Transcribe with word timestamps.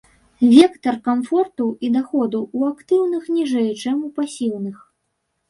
Вектар 0.51 0.95
камфорту 1.07 1.67
і 1.87 1.91
даходу 1.97 2.41
ў 2.57 2.73
актыўных 2.73 3.29
ніжэй, 3.37 3.71
чым 3.85 4.03
у 4.09 4.11
пасіўных. 4.19 4.83